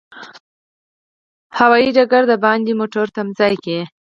[1.57, 3.79] هوایي ډګر د باندې موټرو تمځای کې.